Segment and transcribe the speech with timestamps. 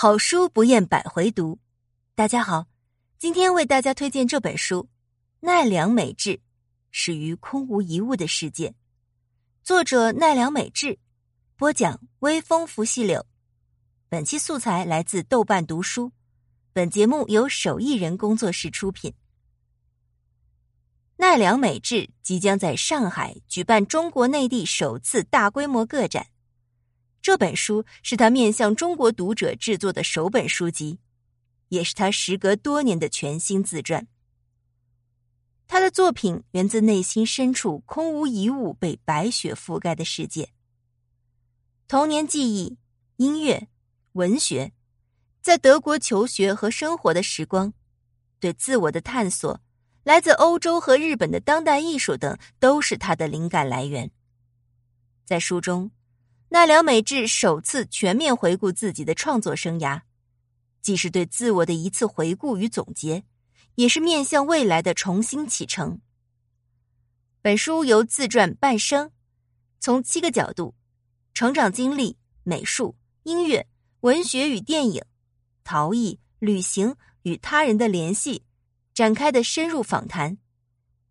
[0.00, 1.58] 好书不厌百回读。
[2.14, 2.68] 大家好，
[3.18, 4.82] 今天为大家推荐这本书
[5.40, 6.40] 《奈良美智
[6.92, 8.68] 始于空无一物的世界》，
[9.64, 11.00] 作者奈良美智，
[11.56, 13.26] 播讲微风拂细柳。
[14.08, 16.12] 本期素材来自豆瓣读书，
[16.72, 19.12] 本节目由手艺人工作室出品。
[21.16, 26.28] 奈良美智即将在上海举办中国内地首次大规模个展。
[27.28, 30.98] 这本书是他面向中国读者制作的首本书籍，
[31.68, 34.06] 也是他时隔多年的全新自传。
[35.66, 40.48] 他的作品源自内心深处空无一物、被白雪覆盖的世界。
[41.86, 42.78] 童年记忆、
[43.16, 43.68] 音乐、
[44.12, 44.72] 文学，
[45.42, 47.74] 在德国求学和生活的时光，
[48.40, 49.60] 对自我的探索，
[50.02, 54.10] 来自欧洲和日本的当代艺术等，都是他的灵感来源。
[55.26, 55.90] 在书中。
[56.50, 60.00] 奈良美智首次全面回顾自己的创作生涯，
[60.80, 63.24] 既是对自我的一次回顾与总结，
[63.74, 66.00] 也是面向未来的重新启程。
[67.42, 69.10] 本书由自传半生，
[69.78, 70.74] 从七个角度：
[71.34, 73.68] 成长经历、美术、音乐、
[74.00, 75.02] 文学与电影、
[75.64, 78.42] 陶艺、旅行与他人的联系
[78.94, 80.38] 展开的深入访谈，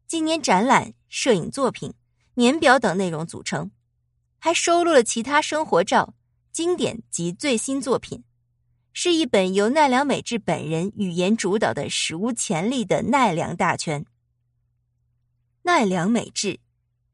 [0.07, 1.94] 纪年展览、摄影作品、
[2.33, 3.69] 年表等内容组成。
[4.39, 6.13] 还收录了其他生活照、
[6.52, 8.23] 经典及最新作品，
[8.94, 14.05] 是一本由奈良美智本人语言主导的史无前例的奈良大全。
[15.63, 16.59] 奈良美智，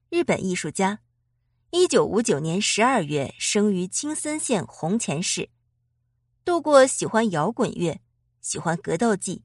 [0.10, 1.00] 日本艺术家，
[1.72, 5.50] 一九五九年十二月生于青森县弘前市。
[6.46, 8.00] 度过喜欢摇滚乐、
[8.42, 9.44] 喜欢格斗技、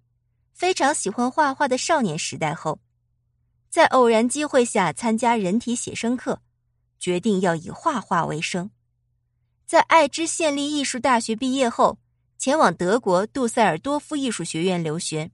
[0.52, 2.80] 非常喜欢画画的少年时代后，
[3.70, 6.42] 在偶然机会下参加人体写生课。
[6.98, 8.70] 决定要以画画为生，
[9.66, 11.98] 在爱知县立艺术大学毕业后，
[12.36, 15.30] 前往德国杜塞尔多夫艺术学院留学，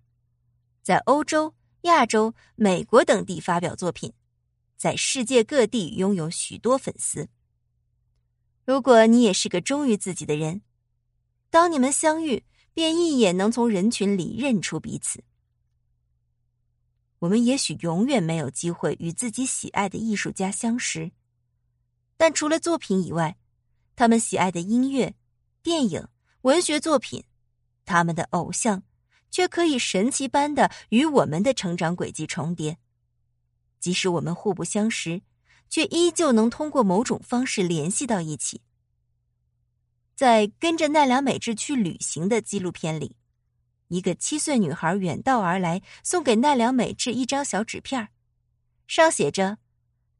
[0.83, 4.12] 在欧洲、亚洲、美国等地发表作品，
[4.77, 7.29] 在世界各地拥有许多粉丝。
[8.64, 10.63] 如果你也是个忠于自己的人，
[11.51, 15.23] 当你们相遇，便一眼能从人群里认出彼此。
[17.20, 21.13] 我们也许永远没有机会与自己喜爱的艺术家相识。
[22.17, 23.36] 但除了作品以外，
[23.97, 25.14] 他们喜爱的音乐、
[25.63, 26.07] 电影、
[26.42, 27.25] 文学作品，
[27.85, 28.83] 他们的偶像，
[29.30, 32.79] 却可以神奇般的与我们的成长轨迹重叠。
[33.80, 35.23] 即使我们互不相识，
[35.69, 38.63] 却依旧能通过某种方式联系到一起。
[40.14, 43.17] 在跟着奈良美智去旅行的纪录片里，
[43.89, 48.08] 一个七岁女孩远道而来，送给奈良美智一张小纸片
[48.86, 49.58] 上写着。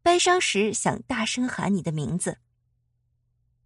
[0.05, 2.37] 悲伤时想大声喊你的名字。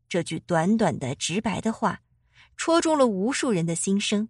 [0.08, 2.02] 这句短短的、直白的话，
[2.56, 4.28] 戳中了无数人的心声，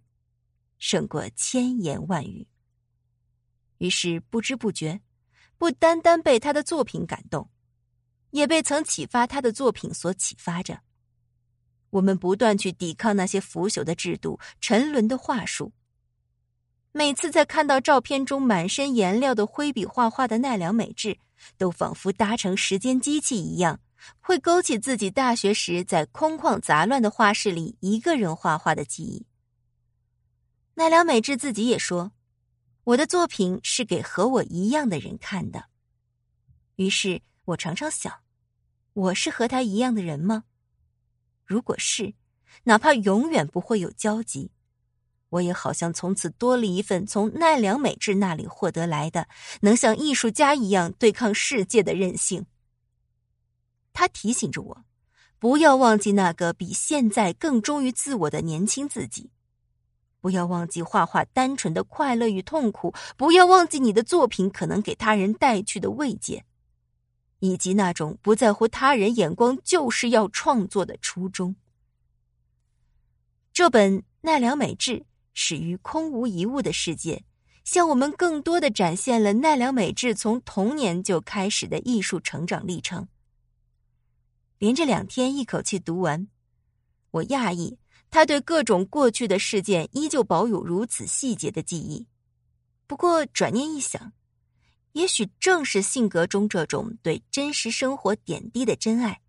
[0.79, 2.47] 胜过千言万语。
[3.77, 5.01] 于是不知不觉，
[5.59, 7.51] 不单单被他的作品感动，
[8.31, 10.81] 也被曾启发他的作品所启发着。
[11.91, 15.71] 我们不断去抵抗那些腐朽的制度、沉沦的话术。
[16.91, 21.19] 每次在看到照片中满身颜料的挥笔画画的奈良美智。
[21.57, 23.79] 都仿佛搭乘时间机器一样，
[24.19, 29.25] 会勾起自己大学时在空旷杂乱的画室里一个人画画的记忆。
[30.75, 32.11] 奈良美智自己也说
[32.83, 35.67] ：“我的作品是给和我一样的人看的。”
[36.75, 38.13] 于是我常常想，
[38.91, 40.43] 我是和他一样的人吗？
[41.45, 42.13] 如果是，
[42.63, 44.51] 哪怕永远不会有交集。
[45.29, 49.27] 我也好像从此多了一份从奈良美智那里获得来的，
[49.61, 52.47] 能像艺术家一样对抗世界的韧性。
[53.93, 54.83] 他提醒着我，
[55.37, 59.29] 不要忘记那个比现在更忠于自我的年轻自己，
[60.19, 66.43] 不要忘记画画单纯的快乐与痛苦，不要忘记你的作品可能给他人带去的慰藉，
[67.37, 71.55] 以及那种不在乎他人眼光就是要创作的初衷。
[73.53, 75.05] 这本奈良美智。
[75.41, 77.23] 始于空无一物的世界，
[77.63, 83.07] 向我们更多的展现了奈良美智从童年就开始的艺术成长历程。
[84.57, 86.27] 连着两天一口气读完，
[87.11, 87.79] 我讶异
[88.11, 92.05] 他对各种过去的事件依旧保有如此细节的记忆。
[92.85, 94.11] 不过转念一想，
[94.91, 99.21] 也许正是性格中这种对真实生活点滴的真爱，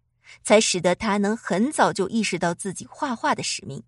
[0.42, 3.80] 才使得他能很早就意识到自己画画的使命，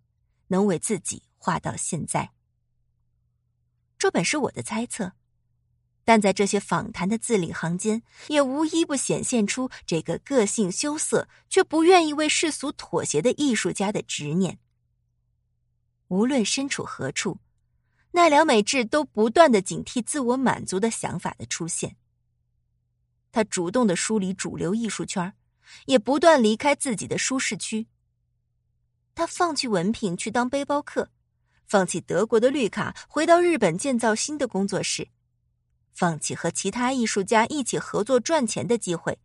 [0.46, 1.20] 能为自己。
[1.44, 2.30] 画到现在，
[3.98, 5.14] 这本是我的猜测，
[6.04, 14.60] 但在这些访谈的字里行间，也无一不显现出这个个性羞涩却不愿意为世俗妥协的艺术家的执念。
[16.06, 17.40] 无论身处何处，
[18.12, 21.96] 奈良美智都不断的警惕自我满足的想法的出现。
[23.32, 25.34] 他主动的梳理主流艺术圈，
[25.86, 27.88] 也不断离开自己的舒适区。
[29.16, 31.10] 他放弃文凭去当背包客，
[31.72, 35.08] 放弃德国的绿卡回到日本建造新的工作室，
[35.94, 39.18] 放弃和其他艺术家一起合作赚钱的机会，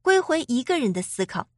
[0.00, 1.50] 归回一个人的思考，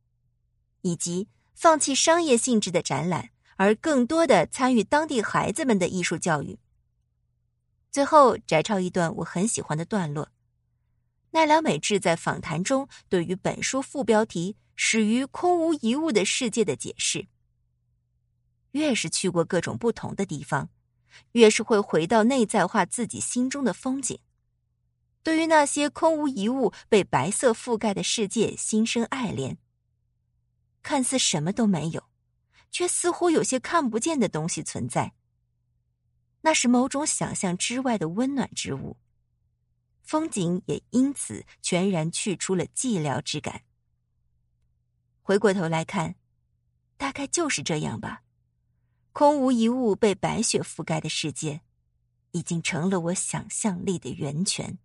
[0.80, 3.30] 以及放弃商业性质的展览。
[3.54, 6.58] 而更多的参与当地孩子们的艺术教育。
[7.92, 10.28] 最后摘抄一段我很喜欢的段落：
[11.30, 17.28] 奈良美智在访谈中对于本书副标题“始于空无一物的世界”的解释。
[18.74, 20.68] 越是去过各种不同的地方，
[21.32, 24.20] 越是会回到内在化自己心中的风景，
[25.24, 29.58] 对于那些空无一物、被白色覆盖的世界心生爱恋。
[30.82, 32.04] 看似什么都没有。
[32.74, 35.14] 却似乎有些看不见的东西存在。
[36.40, 38.96] 那是某种想象之外的温暖之物，
[40.02, 43.62] 风景也因此全然去除了寂寥之感。
[45.22, 46.16] 回过头来看，
[46.96, 48.23] 大概就是这样吧。
[49.14, 51.60] 空无一物、被白雪覆盖的世界，
[52.32, 54.76] 已经成了我想象力的源泉。